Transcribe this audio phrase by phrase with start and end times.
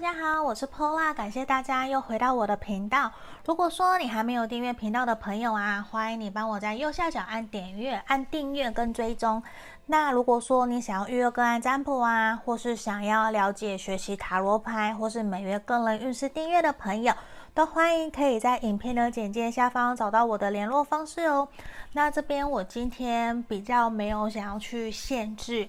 [0.00, 3.10] 大家好，我是 Paula，感谢大家又回到我的频道。
[3.44, 9.42] 如果说你还没有订阅频道的朋友啊，欢迎你帮我在右下角按点阅、按订阅跟追踪。
[9.86, 17.12] 那如果说你想要预约个案占卜啊，或是想要了解学习塔罗牌，或是每月个人运势订阅的朋友，
[17.52, 21.48] 都欢迎可以在影片的简介下方找到我的联络方式哦。
[21.94, 25.68] 那这边我今天比较没有想要去限制。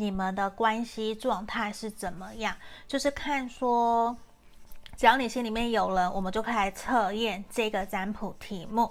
[0.00, 2.56] 你们的关系状态是怎么样？
[2.88, 4.16] 就是看说，
[4.96, 8.90] 只要你心里面有人，我们就可以来测验这个占卜题目。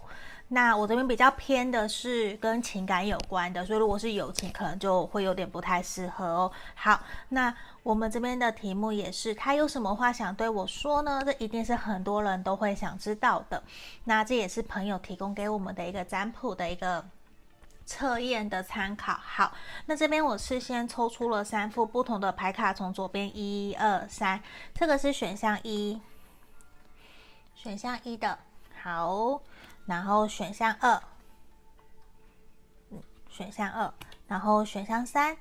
[0.50, 6.52] 那我这边比较偏的是跟情感有关的，所以如果是友情，可能就会有点不太适合哦。
[6.76, 11.24] 好，那我们这边的题目也是，他有什么话想对我说呢？
[11.26, 13.64] 这一定是很多人都会想知道的。
[14.04, 17.04] 那这也是朋友提供给我们的一个占卜的一个。
[17.90, 19.14] 测验的参考。
[19.14, 19.52] 好，
[19.88, 24.40] 那这边我事先抽出了三副不同的牌卡，从左边一二三，
[24.76, 26.00] 这个是选项一，
[27.56, 28.38] 选项一的，
[28.84, 29.42] 好，
[29.88, 31.02] 然后选项二，
[33.28, 33.92] 选项二，
[34.28, 35.36] 然后选项三，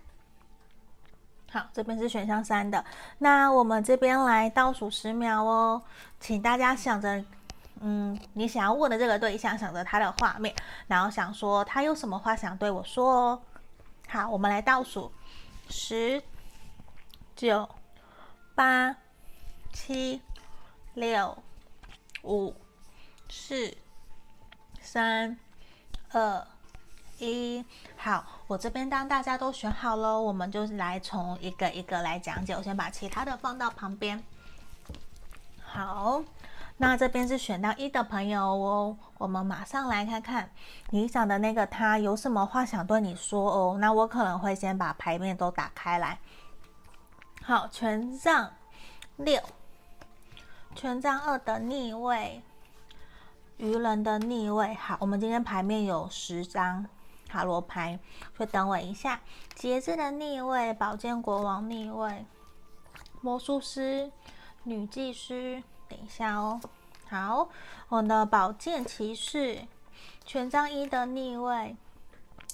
[1.53, 2.83] 好，这边是选项三的，
[3.19, 5.83] 那我们这边来倒数十秒哦，
[6.19, 7.23] 请大家想着。
[7.81, 10.55] 嗯，你想要问的这个对象，想着他的画面，
[10.87, 13.41] 然后想说他有什么话想对我说。
[14.09, 15.13] 好，我们来倒数：
[15.69, 16.23] 十、
[17.37, 17.69] 九、
[18.55, 18.97] 八、
[19.73, 20.23] 七、
[20.95, 21.37] 六、
[22.23, 22.55] 五、
[23.29, 23.77] 四、
[24.81, 25.39] 三、
[26.11, 26.47] 二、
[27.19, 27.65] 一。
[27.97, 32.55] 好，我这边当大家都选好了，我们就来从一个一个来讲解。
[32.55, 34.25] 我先把其他的放到旁边。
[35.63, 36.23] 好。
[36.81, 40.49] 那这边是选到一的朋友哦，我们马上来看看
[40.91, 43.77] 你想的那个他有什么话想对你说哦。
[43.81, 46.21] 那我可能会先把牌面都打开来。
[47.43, 48.53] 好，权杖
[49.17, 49.43] 六，
[50.77, 52.43] 权杖二的逆位，
[53.57, 54.73] 愚人的逆位。
[54.75, 56.87] 好，我们今天牌面有十张
[57.27, 57.99] 塔罗牌，
[58.37, 59.21] 所以等我一下。
[59.57, 62.25] 节制的逆位，宝剑国王逆位，
[63.21, 64.13] 魔术师，
[64.63, 65.61] 女祭司。
[65.89, 66.61] 等一下哦，
[67.11, 67.49] 好，
[67.89, 69.61] 我的宝剑骑士，
[70.27, 71.75] 权杖一的逆位，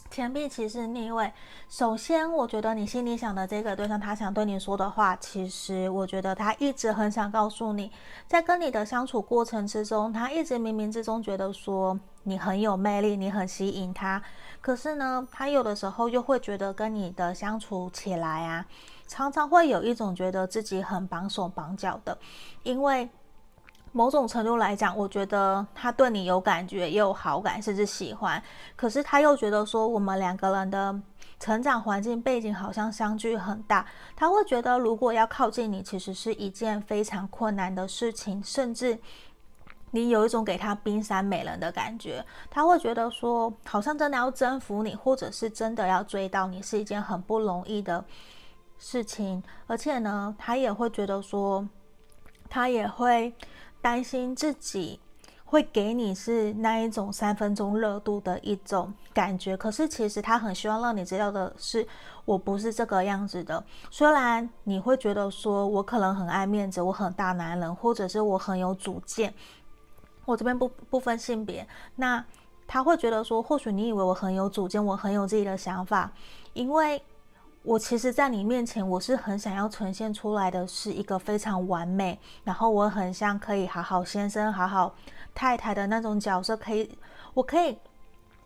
[0.09, 1.33] 钱币骑士逆位。
[1.69, 7.91] 首先，我觉得你心里想的这个对象，他想对你说的话，其实我觉得他一直很想告诉你，
[8.29, 14.23] 在跟你的相处过程之中，他一直冥冥之中觉得说你很有魅力，你很吸引他。
[14.61, 18.65] 可是呢，他有的时候又会觉得跟你的相处起来啊，
[19.09, 22.17] 常常会有一种觉得自己很绑手绑脚的，
[22.63, 23.11] 因为。
[23.97, 28.43] 某种程度来讲，我觉得他对你有感觉，也有好感，甚至喜欢。
[28.75, 31.01] 可是他又觉得说，我们两个人的
[31.39, 33.87] 成长环境背景好像相距很大。
[34.17, 38.99] 他会觉得，如果要靠近你，其实是一件非常困难的事情，甚至
[39.93, 42.27] 你有一种给他冰山美人的感觉。
[42.51, 48.05] 他会觉得说，好像真的要征服你，或者是真的要追到你，是一件很不容易的
[48.77, 49.41] 事情。
[49.69, 51.69] 而且呢，他也会觉得说，
[52.51, 53.33] 他也会。
[53.85, 54.99] 担心自己
[55.45, 61.87] 会给你是那一种三分钟热度的一种感觉，可是其实他很希望让你知道的是，
[62.25, 63.63] 我不是这个样子的。
[63.91, 69.35] 虽然你会觉得说我可能很爱面子，我很大男人，或者是我很有主见，
[70.25, 72.25] 我这边不不分性别，那
[72.67, 76.11] 他会觉得说，或许你以为我很有主见，我很有自己的想法，
[76.55, 77.03] 因为。
[77.65, 84.95] 我其实，在你面前，我是很想要呈现出来的是一个非常完美，然后我很像可以好好先生、好好
[85.35, 86.91] 太太的那种角色，可以，
[87.33, 87.79] 我可以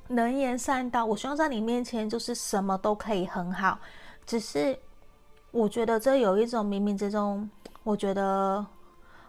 [0.06, 1.04] 能言善道。
[1.04, 3.80] 我希望在你面前就是什么都可以很好，
[4.24, 4.78] 只是
[5.50, 7.50] 我觉得这有一种冥冥之中，
[7.82, 8.64] 我觉得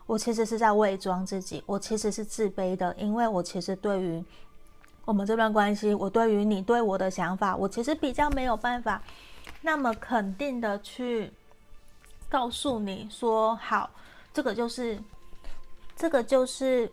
[0.05, 4.23] 我其实是在伪装自己，我其实是自卑的，因为我其实对于
[5.05, 9.01] 我们这段关系，我对于你对我的想法，我其实比较没有办法。
[9.61, 11.31] 那么肯定的去
[12.29, 13.89] 告诉你说，好，
[14.33, 14.97] 这个就是，
[15.95, 16.89] 这个就是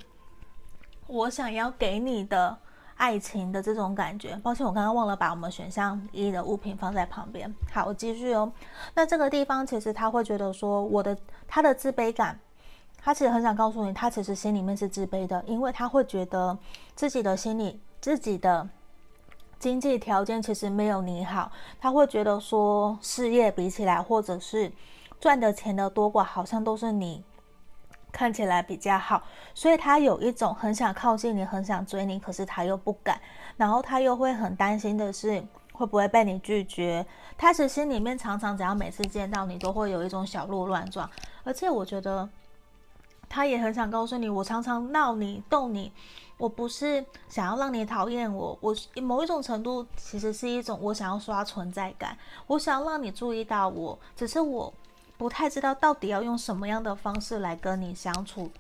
[1.07, 2.59] 我想要给你的
[2.97, 4.35] 爱情的这种感觉。
[4.43, 7.55] 抱歉，我刚刚忘了把我们选项一的物品放在旁边。
[7.73, 8.53] 好，我继续哦。
[8.95, 11.17] 那这个地方其实他会觉得说，我的
[11.47, 12.41] 他的自卑感，
[12.99, 16.59] 他其实很想告诉你，他其实心里面是自卑的，因为他会觉得
[16.97, 18.69] 自己的心里自己的。
[19.59, 21.51] 经济条件其实没有你好，
[21.81, 24.71] 他会觉得说事业比起来，或者是
[25.19, 27.25] 赚的钱的多寡，好像都是你
[28.13, 29.23] 看起来比较好，
[29.55, 33.21] 所以他有一种很想靠近你，很想追你，可是他又不敢，
[33.57, 35.43] 然后他又会很担心的是，
[35.73, 37.05] 会不会被你拒绝？
[37.39, 41.09] 他其实心里面常常只要每次见到你，都会有一种小鹿乱撞。
[41.45, 42.29] 而且我觉得
[43.29, 45.93] 他也很想告诉你，我常常闹你、逗你，
[46.39, 52.17] 我不是想要让你讨厌我，我某一种程度其实是一种我想要刷存在感，
[52.47, 54.73] 我想要让你注意到我，只是我
[55.17, 58.51] 不太知道到底要用什么样的方式来跟你相处。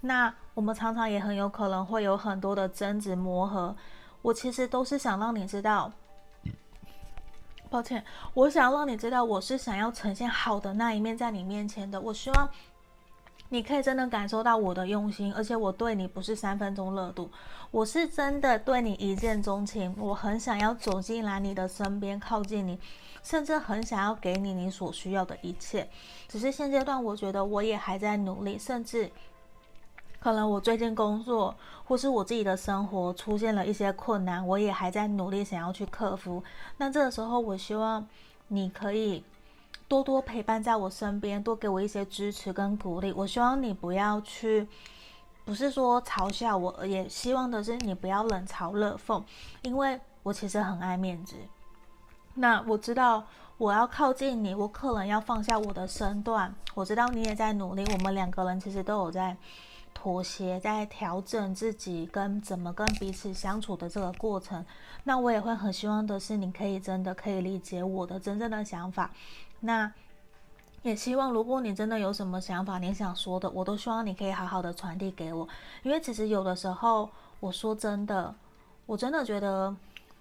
[0.00, 3.76] 那我们常常也很有可能会有很多的争执磨合，
[4.22, 5.92] 我其实都是想让你知道。
[7.68, 8.04] 抱歉，
[8.34, 12.00] 我想让你知道，我是想要呈现好的那一面在你面前的。
[12.00, 12.50] 我希望
[13.50, 17.30] 你可以真的感受到我的用心，而且我对你不是三分钟热度，
[17.72, 19.94] 我是真的对你一见钟情。
[19.98, 22.78] 我很想要走进来你的身边，靠近你，
[23.24, 25.88] 甚至很想要给你你所需要的一切。
[26.28, 29.10] 只是现阶段，我觉得我也还在努力，甚至。
[30.20, 36.44] 可能我最近工作或是我自己的生活出现了一些困难，我也还在努力想要去克服。
[36.76, 38.06] 那这个时候，我希望
[38.48, 39.24] 你可以
[39.90, 43.12] 多多陪伴在我身边，多给我一些支持跟鼓励。
[43.12, 44.68] 我希望你不要去，
[45.44, 49.20] 不是说嘲笑我，也希望的是你不要冷嘲热讽，
[49.62, 51.34] 因为我其实很爱面子。
[52.34, 53.26] 那我知道
[53.58, 56.54] 我要靠近你，我可能要放下我的身段。
[56.74, 59.36] 我知道你也在努力，我们两个人其实都有在。
[59.92, 64.64] 妥协，在调整自己跟怎么跟彼此相处的这个过程，
[65.04, 69.10] 那我也会很希望的是，你可以真的可以理解我的真正的想法。
[69.60, 69.92] 那
[70.82, 75.48] 也希望，如果你真的有什么想法，你想说的，我都希望你可以好好的传递给我。
[75.82, 77.08] 因为其实有的时候，
[77.40, 78.34] 我说真的，
[78.86, 79.74] 我真的觉得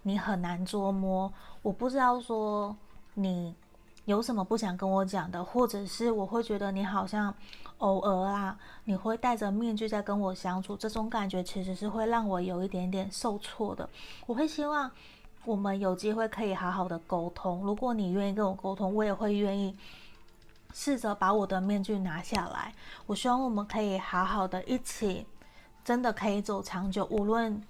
[0.03, 1.31] 你很难捉摸。
[1.61, 2.75] 我不知道说
[3.13, 3.55] 你
[4.05, 7.33] 有什么不想跟我讲的，或者是我会觉得你好像。
[7.79, 13.89] 偶尔啊，你会戴着面具在跟我相处，这种感觉其实是会让我有一点点受挫的。
[14.25, 14.91] 我会希望
[15.45, 17.61] 我们有机会可以好好的沟通。
[17.63, 19.75] 如果你愿意跟我沟通，我也会愿意
[20.73, 22.73] 试着把我的面具拿下来。
[23.05, 25.25] 我希望我们可以好好的一起，
[25.83, 27.05] 真的可以走长久。
[27.05, 27.61] 无论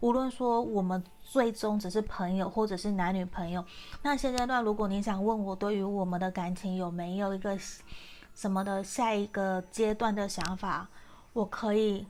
[0.00, 3.64] 无论说我们最终只是朋友，或者是男女朋友，
[4.02, 7.58] 那现阶段如果你想问我对于我们的感情有没有一个。
[8.36, 10.88] 什么的下一个阶段的想法，
[11.32, 12.04] 我可以，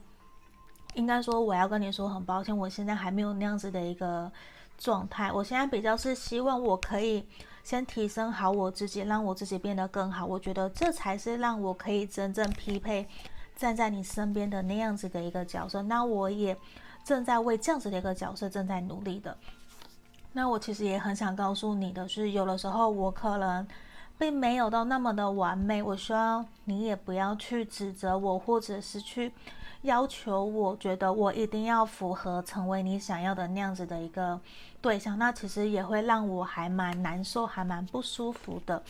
[0.95, 4.31] 应该说我要跟你说很抱歉，我现在还没有那样子的一个
[4.77, 5.31] 状态。
[5.31, 7.25] 我现在比较是希望我可以
[7.63, 10.25] 先提升好我自己，让我自己变得更好。
[10.25, 13.07] 我觉得这才是让我可以真正匹配
[13.55, 15.81] 站在你身边的那样子的一个角色。
[15.83, 16.57] 那我也
[17.03, 19.37] 正在为这样子的一个角色正在努力的。
[20.33, 23.67] 那我其实也很想告诉你的是，有的时候我可能。
[24.17, 29.29] 并没有到那么的完美，我希望你也不要去指责我，或者是去
[29.85, 34.39] 要求我，觉得我一定要符合成为你想要的那样子的一个
[34.81, 38.83] 对象，那其实也会让我还蛮难受，还蛮不舒服的。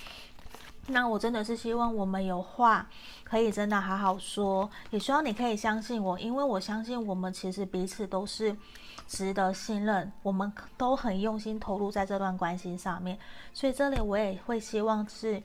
[0.87, 2.87] 那我真的是希望我们有话
[3.23, 8.55] 可以真的好好说，也希望你可以相信我，因为我相信我们其实彼此都是。
[9.07, 13.15] 值得信任，我们都很用心投入在这段关系上面，
[13.53, 15.39] 所以这里我也会希望是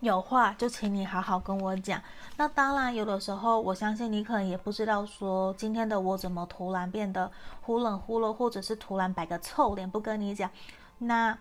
[0.00, 2.00] 有话就请你好好跟我讲。
[2.36, 7.30] 那当然，有的时候我相信你可能也不知道说今天的我怎么突然变得
[7.62, 10.50] 忽冷忽热，或者是突然摆个臭脸不跟你讲。
[10.98, 11.36] 那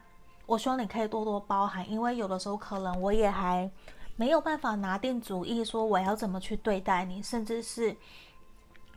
[0.46, 3.70] 我希望你可以多多包涵，因为有的时候可能我也还
[4.16, 7.96] 没有办法拿定主意，说我要怎么去对待你，甚至是。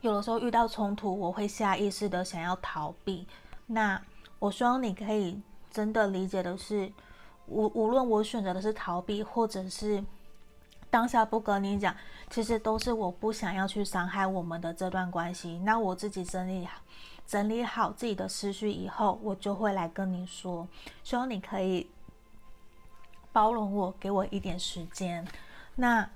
[0.02, 3.26] 有的时候遇到冲突，我会下意识的想要逃避。
[3.66, 4.00] 那
[4.38, 5.38] 我希望你可以
[5.70, 6.90] 真的理解的是，
[7.46, 10.02] 无无论我选择的是逃避，或者是
[10.90, 11.94] 当下不跟你讲，
[12.28, 15.58] 其实都是我不想要去伤害我们的这段关系。
[15.64, 16.68] 那我自己整理，
[17.26, 20.66] 整理好自己的思绪以后，我就会来跟你说。
[21.02, 21.90] 希望你可以
[23.32, 25.26] 包容我，给我一点时间。
[25.76, 26.08] 那。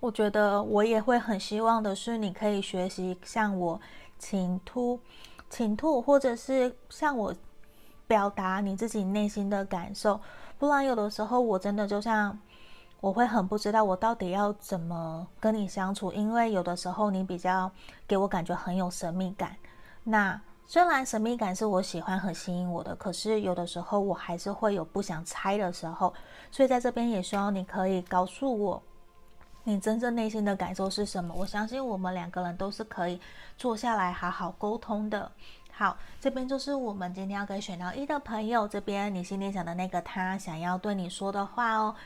[0.00, 3.80] 我觉得我也会很希望的是，你可以学习像我
[4.18, 5.00] 倾吐、
[5.48, 7.34] 倾吐，或者是像我
[8.06, 10.20] 表达你自己内心的感受。
[10.58, 12.38] 不然有的时候我真的就像
[13.00, 17.70] 我会很不知道我到底要怎么跟你相处，因为有的时候你比较
[18.06, 19.56] 给我感觉很有神秘感。
[20.04, 26.14] 那虽然神秘感是我喜欢和吸引我的，可是有的时候我还是会有不想猜的时候。
[26.50, 28.82] 所以在这边也希望你可以告诉我。
[29.66, 31.34] 你真正内心的感受是什么？
[31.34, 33.18] 我相信我们两个人都是可以
[33.56, 35.30] 坐下来好好沟通的。
[35.76, 41.96] 好，这边就是我们今天要给选到一的朋友，这边你心里想的那个他想要对你说的话哦，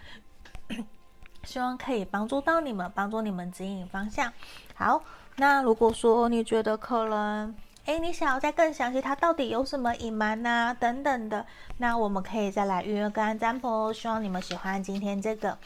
[1.45, 4.33] 希望可以帮助到你们，帮助你们指引方向。
[4.75, 5.03] 好，
[5.37, 10.75] 那如果说你觉得可能，诶，你想要再更详细，他到底有什么隐瞒呐？
[10.81, 11.45] 等等的，
[11.77, 13.93] 那我们可以再来预约个案占卜哦。
[13.93, 15.59] 希望你们喜欢今天这个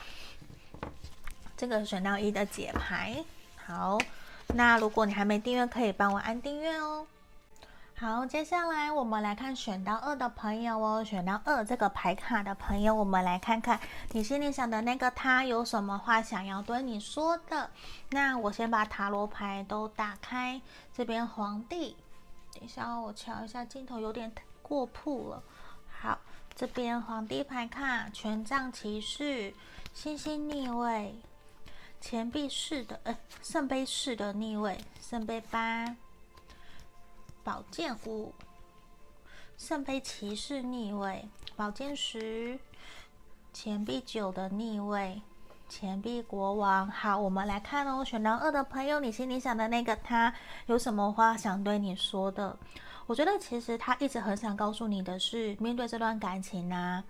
[1.57, 3.25] 这个选到一的解牌。
[3.65, 3.97] 好，
[4.55, 7.07] 那如果你还没订阅，可以帮我按订阅哦。
[8.03, 13.79] 好，接下来我们来看选到二的朋友哦，选到二这个牌卡的朋友，我们来看看
[14.11, 17.71] 你心里想的那个他有什么话想要对你说的。
[18.11, 20.61] 那我先把塔罗牌都打开，
[20.93, 21.97] 这边皇帝，
[22.53, 24.33] 等一下，我瞧一下镜头有点
[24.63, 25.41] 过曝了。
[25.89, 26.19] 好，
[26.57, 29.55] 这边皇帝牌卡，权杖骑士，
[29.95, 31.15] 星星逆位，
[32.01, 35.95] 钱币四的，呃，圣杯四的逆位，圣杯八。
[37.45, 38.33] 宝剑五，
[39.59, 42.57] 圣杯骑士逆位，宝剑十，
[43.53, 45.21] 钱币九的逆位，
[45.69, 46.89] 钱币国王。
[46.89, 50.33] 好，我们来看哦，选到二的朋友，你心里想的那个他
[50.67, 52.57] 有什么话想对你说的？
[53.07, 57.03] 我觉得其实他一直很想告诉你的是，面对这段感情啊，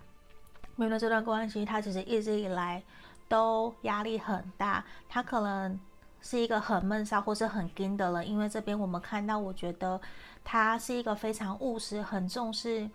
[0.75, 2.81] 面对这段关系，他其实一直以来
[3.29, 5.79] 都压力很大，他可能。
[6.25, 9.99] 是一个很闷骚或是很硬的人，因为这边我们看到，我觉得
[10.41, 12.89] 他是一个非常务实、很重视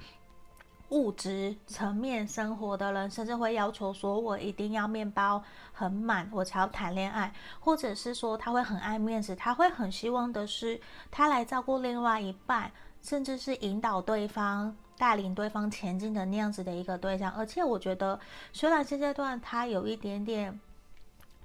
[0.89, 5.45] 物质层面生活的人，甚至会要求说，我一定要面包
[5.75, 7.31] 很满，我才要谈恋爱，
[7.61, 10.81] 或者是说他会很爱面子，他会很希望的是
[11.11, 17.31] 他来照顾另外一半，甚至是引导对方、带领对方前进的那样子的一个对象。
[17.33, 18.19] 而且我觉得，
[18.55, 20.59] 虽然现阶段他有一点点。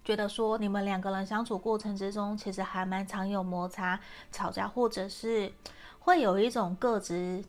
[0.03, 3.99] 觉得说你们两个人相处过程之中，其实还蛮常有摩擦、
[4.31, 5.51] 吵架，或者是
[5.99, 7.43] 会有一种各执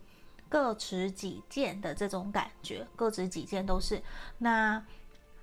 [0.48, 4.02] 各持己见的这种感觉，各执己见都是。
[4.38, 4.84] 那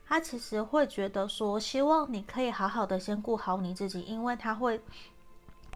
[0.06, 4.82] 他其实会觉得说，希望你可以好好的先顾好你自己，因为他会。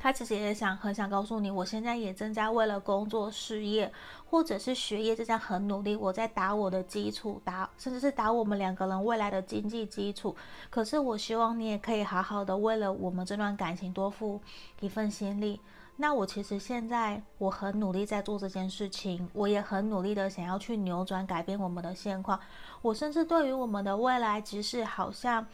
[0.06, 3.92] 他其实也想很想告诉你，我现在也正在为了工作、事业
[4.30, 10.36] 或者是学业正在很努力，我在打我的基础，打甚至是打我们两个人未来的经济基础。
[10.70, 14.40] 可是我希望你也可以好好的为了我们这段感情多付
[14.80, 15.60] 一份心力。
[15.96, 22.40] 那我其实现在我很努力在做这件事情，我也很努力的想要去扭转、改变我们的现况。
[22.84, 25.48] 我甚至对于我们的未来，即使好像。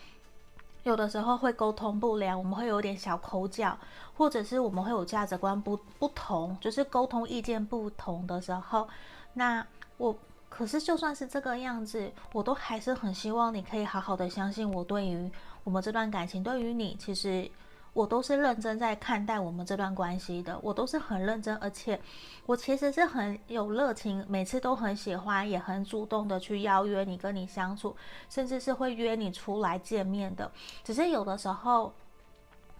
[0.83, 3.77] 有的时候会沟通不良，我们会有点小口角，
[4.15, 8.87] 或者是我们会有价值观不不同，就是沟通意见不同的时候，
[9.33, 9.65] 那
[9.97, 10.15] 我
[10.49, 15.31] 可是就算是这个样子，我都还是很希望你可以好好的相信我，对于
[15.63, 17.49] 我们这段感情，对于你，其实。
[17.93, 21.99] 我都是认真在看待我们这段关系的，我都是很认真，而且
[22.45, 27.93] 我其实是很有热情，每次都很喜欢，也很主动的去邀约你跟你相处，
[28.29, 30.49] 甚至是会约你出来见面的。
[30.85, 31.93] 只是有的时候，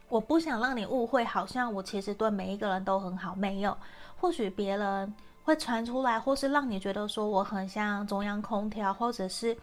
[0.08, 3.76] 我不想让你误会，好像我其实对每一个人都很好，没有。
[4.18, 5.14] 或许别人
[5.44, 9.58] 会传出来，或是让你觉得说我很像中央空调，或者是，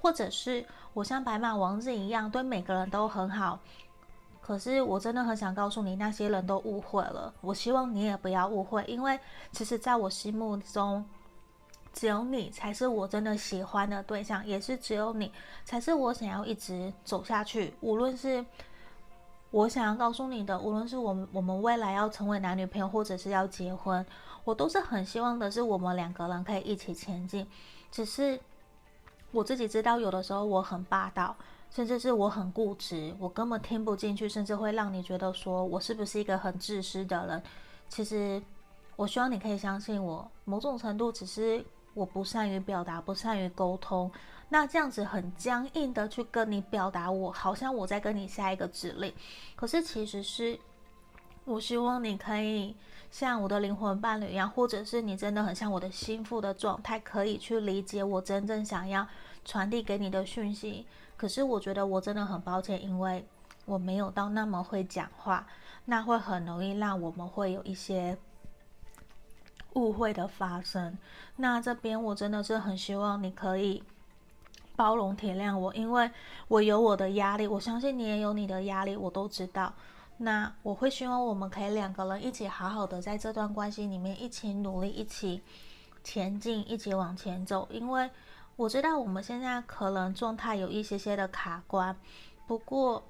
[0.00, 3.58] 或者是我像白马王子一样，对每个人都很好。
[4.44, 7.32] 可是我真的很想告诉你，那些人都误会了。
[7.40, 9.18] 我希望你也不要误会，因为
[9.52, 11.04] 其实在我心目中，
[11.92, 15.32] 只有你才是我真的喜欢的对象，也是只有你
[15.64, 17.72] 才是我想要一直走下去。
[17.80, 18.44] 无论是
[19.52, 24.04] 我想要告诉你的，无论是我们我们未来要成为男女朋友，或者是要结婚，
[24.42, 27.46] 我都是很希望的是我们两个人可以一起前进。
[27.92, 28.40] 只是
[29.30, 31.36] 我自己知道，有的时候我很霸道。
[31.74, 37.42] 甚至是我很固执，我根本听不进去，甚至会让你觉得说我是不是一个很自私的人。
[37.88, 38.42] 其实，
[38.94, 41.64] 我希望你可以相信我，某种程度只是
[41.94, 44.10] 我不善于表达，不善于沟通。
[44.50, 49.10] 那这样子很僵硬的去跟你表达我，好像我在跟你下一个指令。
[49.56, 50.58] 可是其实是，
[51.46, 52.76] 我希望你可以
[53.10, 59.06] 像我的灵魂伴侣一样，或者是你真的很像我的心腹的状态，可以去理解我真正想要
[59.42, 60.86] 传递给你的讯息。
[61.22, 63.24] 可是我觉得我真的很抱歉，因为
[63.64, 65.46] 我没有到那么会讲话，
[65.84, 68.18] 那会很容易让我们会有一些
[69.74, 70.98] 误会的发生。
[71.36, 73.80] 那这边我真的是很希望你可以
[74.74, 76.10] 包容体谅我，因为
[76.48, 79.72] 我有我的压力，我相信你也有你的压力，我都知道。
[80.16, 85.40] 那我会希望我们可以两个人一起好好的在这段关系里面一起努力，一起
[86.02, 88.10] 前进，一起往前走，因为。
[88.56, 91.96] 我知道我们现在可能状态有一些些的卡关，
[92.46, 93.02] 不过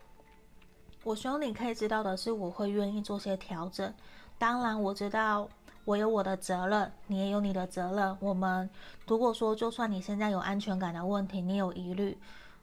[1.05, 3.93] 我希望你可以知道的是，我会愿意做些调整。
[4.39, 5.49] 当然，我知道
[5.85, 8.17] 我有我的责任，你也有你的责任。
[8.21, 8.71] 我们
[9.07, 12.17] 如果说，就算你现在有安全感的问题，你有疑虑，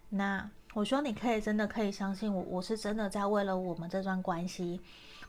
[0.10, 4.80] 那我希望你可以真的可以相信我，我是真的在为了我们这段关系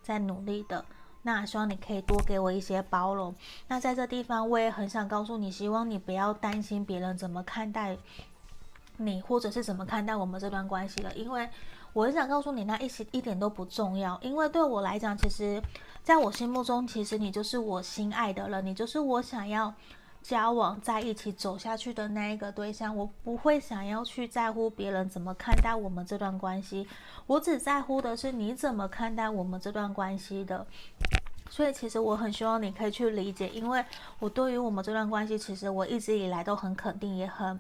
[0.03, 0.85] 在努力的。
[1.23, 3.35] 那希望你可以多给我一些包容。
[3.69, 7.97] 那在这地方，我也很想告诉你，希望你不要担心别人怎么看待
[8.97, 11.13] 你，或者是怎么看待我们这段关系了。
[11.15, 11.49] 因为
[11.93, 14.19] 我很想告诉你，那一些一点都不重要。
[14.23, 15.63] 因为对我来讲，其实
[16.03, 19.75] 在我心目中，其实你就是我心爱的人，你就是我想要
[20.23, 22.97] 交往在一起走下去的那一个对象。
[22.97, 26.87] 我不会想要去在乎别人怎么看待我们这段关系。
[27.27, 30.67] 我只在乎的是你怎么看待我们这段关系的，
[31.49, 33.85] 所以其实我很希望你可以去理解，因为
[34.19, 37.59] 我对于我们这段关系，其实我一直以来都很肯定，也很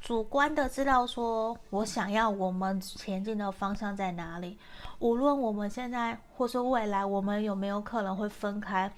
[0.00, 4.58] 主观的知道说我想要我们前进的方向在哪里。
[4.98, 8.92] 无论我们现在或是未来，我们有没有可能会分开，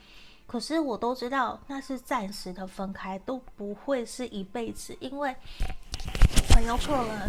[0.46, 5.34] 可是我都知道那是暂时的分开，都不会是一辈子，因为
[6.54, 7.28] 很有可能。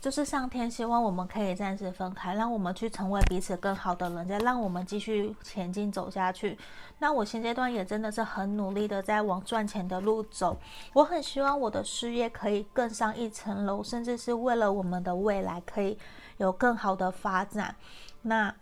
[0.00, 6.58] 就是上天希望我们可以暂时分开，让我们去成为彼此更好的人，再让我们继续前进走下去。
[6.98, 10.58] 那我现阶段也真的是很努力的在往赚钱的路走，
[10.92, 15.98] 我很希望我的事业可以更上一层楼，甚至是为了我们的未来可以
[16.36, 17.74] 有更好的发展。
[18.20, 18.54] 那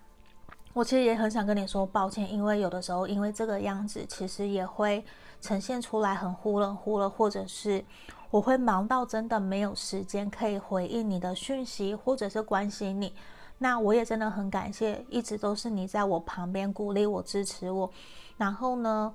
[0.73, 5.05] 我其实也很想跟你说抱歉，因为有的时候因为这个样子，其实也会
[5.41, 7.85] 呈现出来很忽冷忽热，或者是。
[8.31, 13.15] 我会忙到真的没有时间可以回应你的讯息，或者是关心你。
[13.59, 17.91] 那我也真的很感谢，一直都是你在我旁边鼓励我、支持我。
[18.39, 19.15] 然后呢，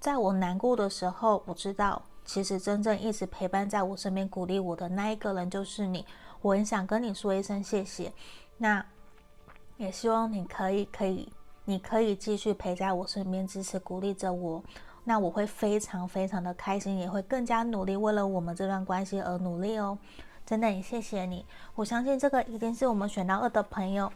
[0.00, 6.04] 在我难过的时候，我知道其实真正一直陪伴在我身边、鼓励我的那一个人就是你。
[6.42, 8.12] 我很想跟你说一声谢谢。
[8.56, 8.84] 那
[9.78, 11.32] 也希望你可以、可以、
[11.64, 14.62] 你可以继续陪在我身边，支持、鼓励着我。
[15.04, 19.96] 那我会非常非常的开心，也会更加努力，为了我们这段关系而努力哦。
[20.44, 21.46] 真的，也谢谢你。
[21.74, 24.12] 我相信这个一定是我们选到二的朋友，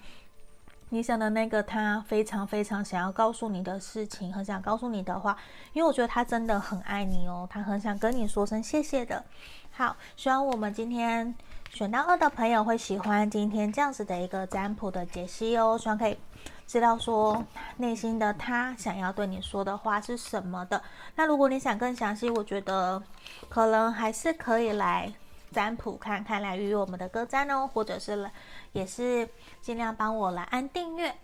[0.90, 5.36] 你想的那个他非常非常想要告诉你的事情，很想告诉你的话，
[5.72, 9.24] 因为我觉得他真的很爱你哦，他很想跟你说声谢谢的。
[9.70, 11.34] 好，希望我们今天
[11.72, 16.18] 选到二的朋友会喜欢今天这样子的一个占卜的解析哦，希望可以。
[16.66, 17.42] 知道说
[17.78, 20.82] 内心的他想要对你说的话是什么的。
[21.16, 23.02] 那如果你想更详细，我觉得
[23.48, 25.10] 可能还是可以来
[25.50, 28.30] 占卜看看，来预约我们的歌占哦，或者是来
[28.72, 29.26] 也是
[29.62, 31.14] 尽量帮我来按订阅。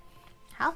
[0.56, 0.72] 好。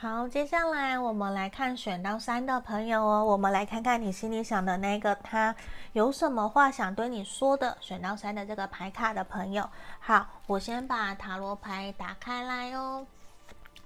[0.00, 5.52] 好，接下来我们来看选到三的朋友哦，我们来看看你心里想的那个他
[5.92, 7.76] 有什么话想对你说的。
[7.80, 13.04] 选到三的这个牌卡的朋友，好，我先把塔罗牌打开来哦。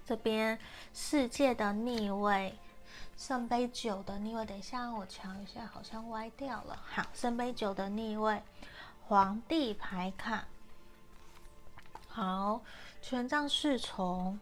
[0.05, 0.59] 这边
[0.92, 2.59] 世界的逆位，
[3.16, 6.79] 圣杯九的逆位，等一下我瞧一下，好像歪掉了。
[6.94, 8.42] 好，圣杯九的逆位，
[9.07, 10.44] 皇帝牌卡，
[12.07, 12.61] 好，
[13.01, 14.38] 权杖侍从。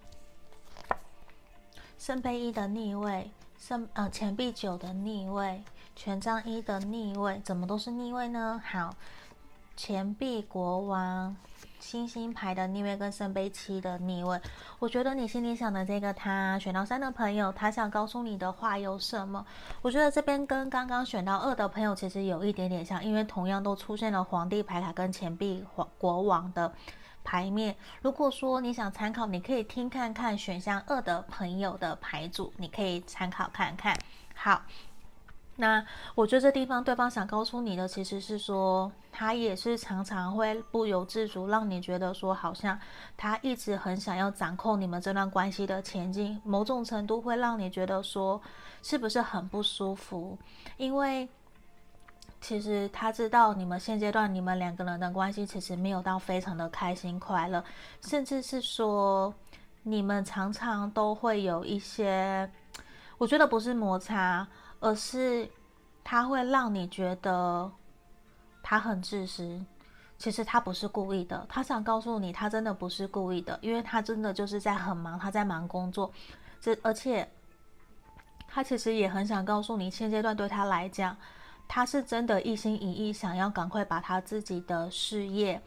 [2.01, 5.63] 圣杯一的逆位，圣呃钱币九的逆位，
[5.95, 8.59] 权杖一的逆位，怎么都是逆位呢？
[8.65, 8.95] 好，
[9.77, 11.37] 钱币国王，
[11.79, 14.41] 星星牌的逆位跟圣杯七的逆位，
[14.79, 19.45] 我觉得你心里想的这个他选到三的朋友，他想告诉你的话有什么？
[19.83, 26.73] 我觉得这边跟刚刚选到二的朋友其实有一点点像，因为同样都出现了皇帝牌卡跟钱币皇国王的。
[27.23, 33.97] 牌面，如果说你想参考，你可以听看看选项二的朋友的牌组，你可以参考看看。
[34.35, 34.63] 好，
[35.57, 42.79] 那我觉得这地方对方想告诉你的，其实是说他也是常常会不由自主，让你觉得说好像
[43.17, 48.41] 他一直很想要掌控你们这段关系的前进，某种程度会让你觉得说
[48.83, 50.39] 是不是很不舒服，
[50.77, 51.29] 因为。
[52.41, 57.63] 其实他知道你们现阶段你们两个人的关系其实没有到非常的开心快乐，
[58.03, 59.33] 甚至是说
[59.83, 62.51] 你们常常都会有一些，
[63.19, 64.49] 我觉得不是摩擦，
[64.81, 65.49] 而是
[66.03, 67.71] 他会让你觉得
[68.63, 69.61] 他很自私。
[70.17, 76.11] 其实他不是故意的，他想告诉你他真的不是故意的，因为他真的就是在很忙，他在忙工作，
[76.61, 77.27] 这而且
[78.47, 81.17] 他其实也很想告诉你，现阶段对他来讲。
[81.73, 85.63] 他是真的一心一意想要赶快把他自己的事业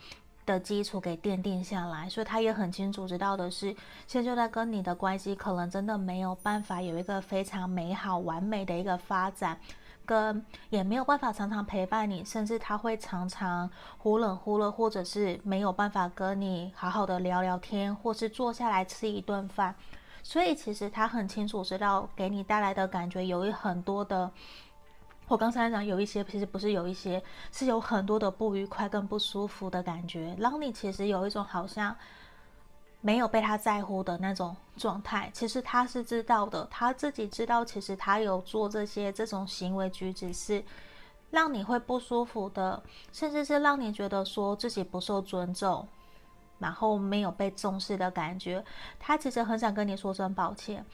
[0.45, 3.73] 的基础给奠定下来，所以他也很清楚知道的是，
[4.05, 9.57] 现在在跟你的关系可能真的没有办法有一个非常美好完美的一个发展，
[10.05, 19.73] 跟也没有办法常常陪伴你，甚至他会常常忽冷忽热，或者是没有办法跟你好好的聊聊天，或是坐下来吃一顿饭，
[20.21, 24.29] 所以其实他很清楚知道给你带来的感觉有很多的。
[25.33, 27.19] 我刚才讲有一些，其实不是有一些，
[27.51, 31.95] 是有很多的不愉快跟不舒服的感觉，让你其实有一种好像
[33.01, 35.31] 没有被他在乎的那种状态。
[35.33, 40.63] 其实他是知道的，他自己知道，其实他有做这些这种行为举止是
[41.31, 45.87] 让你会不舒服的，甚至是让你觉得说自己不受尊重，
[46.59, 48.63] 然后没有被重视的感觉。
[48.99, 50.85] 他其实很想跟你说声抱歉。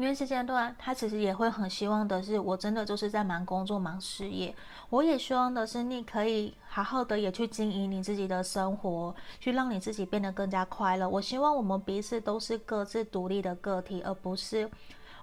[0.00, 4.56] 因为现阶段，他其实也会很希望的是，我真的就是在忙工作、忙事业。
[4.88, 11.06] 我也希望的是，你可以好好的也去经营你自己的生活，去让你自己变得更加快乐。
[11.06, 14.70] 我希望我们彼此都是各自独立的个体，而不是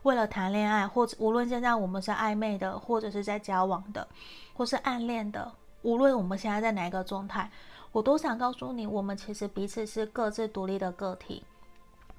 [0.03, 4.07] 为了谈恋爱，或者无论现在我们是暧昧的，或者是在交往的，
[4.53, 7.49] 或是暗恋的，无论我们现在在哪一个状态，
[7.91, 11.43] 我都想告诉你，我们其实彼此是各自独立的个体。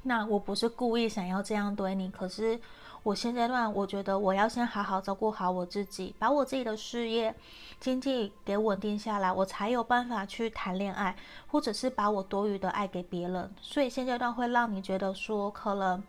[0.03, 2.59] 那我不是故意想要这样对你，可是
[3.03, 7.35] 我现阶段我觉得我要先好好照顾好我自己，把我自己的事业、
[7.81, 11.17] 经济给稳定下来，我才有办法去谈恋爱，
[11.49, 13.53] 或者是把我多余的爱给别人。
[13.61, 16.03] 所以现阶段会让你觉得说，可能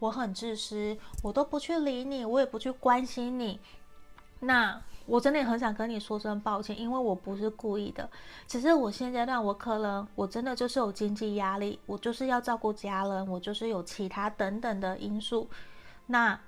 [0.00, 3.58] 我很自私，我都不去理你，我也不去关心你。
[4.40, 4.82] 那。
[5.06, 8.08] 我真的很想跟你说声抱歉，因为我不是故意的，
[8.46, 15.48] 只是我现阶段我可能我真的就是有经济压力，我就是要照顾家人，我就是有其他等等的因素。
[16.06, 16.38] 那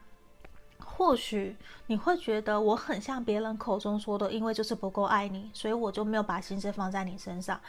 [0.78, 7.60] 或许你会觉得我很像别人口中说的，因为就是不够爱你，所以我就没有把心思放在你身上。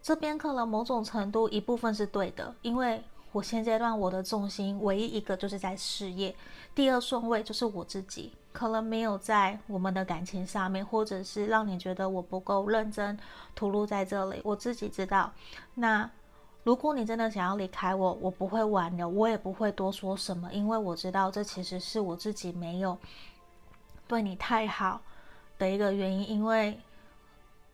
[0.00, 6.34] 这边可能某种程度一部分是对的，因为我现阶段我的重心唯一一个就是在事业，
[6.74, 8.32] 第二顺位就是我自己。
[8.52, 13.18] 可能没有在我们的感情上面，或者是让你觉得我不够认真
[13.54, 14.40] 投入在这里。
[14.44, 15.32] 我自己知道，
[15.74, 16.08] 那
[16.62, 22.96] 如果你真的想要离开我，我不会挽留，我也不会多说什么，因为我知道这其实是我自己没有
[24.06, 25.00] 对你太好
[25.58, 26.28] 的一个原因。
[26.28, 26.78] 因为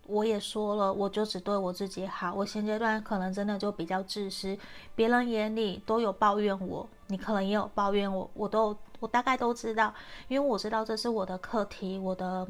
[0.07, 2.33] 我也说了，我就只对我自己好。
[2.33, 4.57] 我现阶段可能真的就比较自私，
[4.95, 8.77] 别人眼里都有抱怨我，你可能也有抱怨我，我都。
[9.01, 9.93] 我大概都知道，
[10.29, 12.47] 因为我知道这是我的课题，我的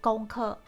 [0.00, 0.58] 功课。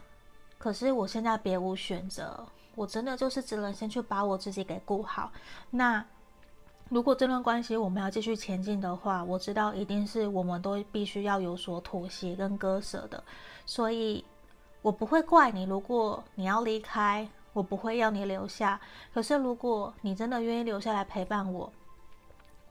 [0.57, 2.45] 可是我现在别无选择，
[2.75, 5.31] 我真的就是只能先去把我自己给顾好。
[5.71, 6.05] 那
[6.89, 13.23] 如果这段关系我们要继续前进的话，我知道一定是我们都必须要有所妥协跟割舍的。
[13.65, 14.23] 所以，
[14.81, 18.79] 我不会怪你，如果你要离开，我不会要你留下。
[19.13, 21.71] 可是，如果你真的愿意留下来陪伴我，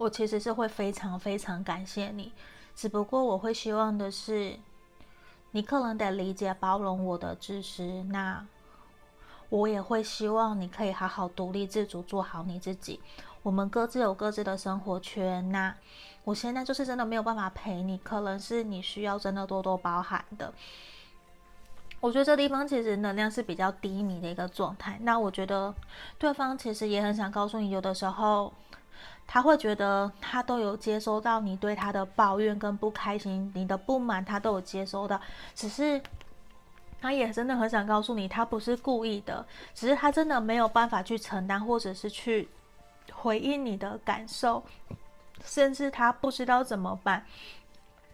[0.00, 2.32] 我其实是会非常非常感谢你，
[2.74, 4.58] 只不过我会希望的是，
[5.50, 8.46] 你可能得理解包容我的自私，那
[9.50, 12.98] 我也会希望你可以好好独立自主，做好你自己。
[13.42, 15.76] 我们各自有各自的生活圈，那
[16.24, 20.50] 我现在就是真的没有办法陪你，可能是你需要真的多多包涵的。
[22.00, 25.74] 我觉得这地方其实能量是比较低迷的一个状态，那我觉得
[26.18, 28.50] 对方其实也很想告诉你，有的时候。
[29.32, 35.20] 他会觉得他都有接收到你对他的抱怨跟不开心，你的不满他都有接收到，
[35.54, 36.02] 只是
[37.00, 42.48] 他也真的很想告诉你，他不是故意的，只是他真的没有办法去承担，或者是去
[43.12, 44.64] 回应你的感受，
[45.44, 47.24] 甚至他不知道怎么办，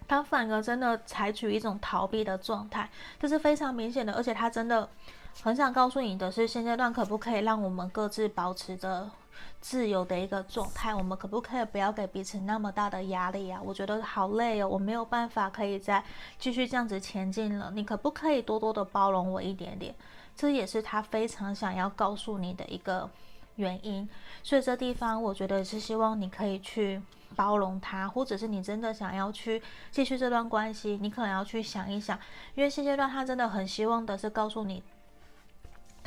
[0.07, 4.87] 他反而真的采取一种逃避的状态，这是非常明显的，而且他真的
[5.42, 9.09] 很想告诉你的是，现阶段可不可以让我们各自保持着。
[9.61, 13.61] 自由的一个状态，我们可不可以不要给彼此那么大的压力啊？
[13.64, 16.03] 我觉得好累哦，我没有办法可以再
[16.38, 17.72] 继续这样子前进了。
[17.75, 19.94] 你可不可以多多的包容我一点点？
[20.35, 23.09] 这也是他非常想要告诉你的一个
[23.57, 24.09] 原因。
[24.42, 27.01] 所以这地方我觉得是希望你可以去
[27.35, 32.18] 包容他，或者是你真的想要去继续这段关系，你可能要去想一想，
[32.55, 34.83] 因为现阶段他真的很希望的是告诉你。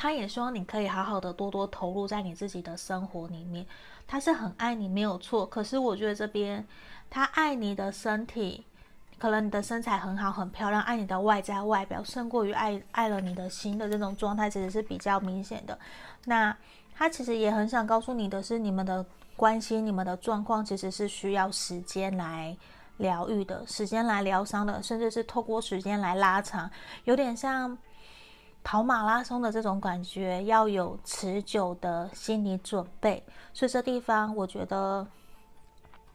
[0.02, 3.66] 他也希望你可以好好的多多投入在你自己的生活里面，
[4.06, 6.66] 他是很爱你没有错，可是我觉得这边
[7.10, 8.64] 他爱你的身体，
[9.18, 15.78] 可能你的身材很好很漂亮，爱你的外在外表胜过于爱爱了你的心的这种状态，其实是比较明显的。
[16.24, 16.56] 那
[16.94, 19.04] 他其实也很想告诉你的是，你们的
[19.36, 22.56] 关系、你们的状况其实是需要时间来
[22.96, 26.70] 疗愈的，时间来疗伤的，甚至是透过时间来拉长，
[27.04, 27.76] 有点像。
[28.62, 35.06] 跑马拉松的这种感觉要有持久的心理准备，所以这地方我觉得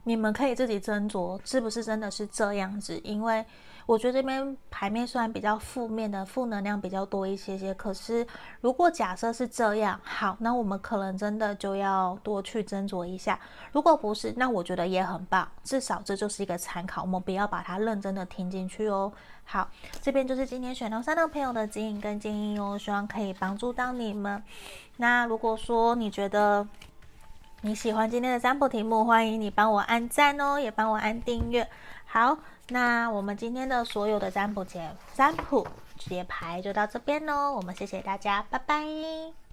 [0.04, 3.44] 你们可以自己斟酌是不是真的是这样子，因为。
[3.86, 8.26] 我觉得这边牌面虽然比较负面的，负能量比较多一些些，可是
[8.60, 13.38] 如果假设是这样，好，那我们可能真的就要多去斟酌一下。
[13.70, 19.12] 如果不是，那我觉得也很棒，至少这就是一个参考，我们不要把它认真的听进去哦。
[19.44, 19.68] 好，
[20.02, 24.42] 这边就是今天选到三的朋友的指引跟建议哦，希望可以帮助到你们。
[24.96, 26.66] 那如果说你觉得，
[27.60, 31.68] 你喜欢今天的占卜题目，欢迎你帮我按赞哦，也帮我按订阅。
[32.04, 32.36] 好，
[32.68, 35.66] 那我们今天的所有的占卜解占卜
[35.98, 39.45] 解牌就到这边喽，我们谢谢大家，拜拜。